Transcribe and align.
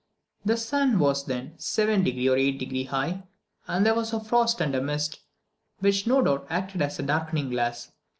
The 0.43 0.57
sun 0.57 0.97
was 0.97 1.25
then 1.27 1.51
7° 1.57 2.07
or 2.27 2.35
8° 2.35 2.87
high, 2.87 3.21
and 3.67 3.85
there 3.85 3.93
was 3.93 4.11
a 4.13 4.19
frost 4.19 4.59
and 4.59 4.73
a 4.73 4.81
mist, 4.81 5.19
which 5.77 6.07
no 6.07 6.23
doubt 6.23 6.47
acted 6.49 6.81
as 6.81 6.97
a 6.97 7.03
darkening 7.03 7.51
glass. 7.51 7.91